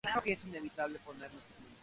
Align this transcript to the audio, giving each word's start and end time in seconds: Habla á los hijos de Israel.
Habla 0.03 0.13
á 0.13 0.15
los 0.15 0.45
hijos 0.45 0.51
de 0.51 0.65
Israel. 0.65 0.97